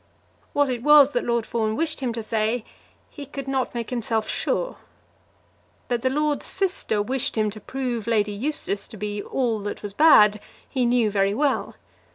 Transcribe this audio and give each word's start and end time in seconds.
What 0.53 0.67
it 0.67 0.81
was 0.81 1.11
that 1.11 1.25
Lord 1.25 1.45
Fawn 1.45 1.75
wished 1.75 1.99
him 1.99 2.11
to 2.13 2.23
say, 2.23 2.65
he 3.11 3.27
could 3.27 3.47
not 3.47 3.75
make 3.75 3.91
himself 3.91 4.27
sure. 4.27 4.77
That 5.89 6.01
the 6.01 6.09
lord's 6.09 6.47
sister 6.47 7.03
wished 7.03 7.37
him 7.37 7.51
to 7.51 7.61
prove 7.61 8.07
Lady 8.07 8.31
Eustace 8.31 8.87
to 8.87 8.97
be 8.97 9.21
all 9.21 9.59
that 9.59 9.83
was 9.83 9.93
bad, 9.93 10.39
he 10.67 10.87
knew 10.87 11.11
very 11.11 11.35
well. 11.35 11.75